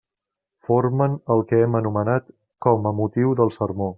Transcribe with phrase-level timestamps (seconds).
[0.67, 2.33] Formen el que hem anomenat
[2.69, 3.89] com a motiu del sermó.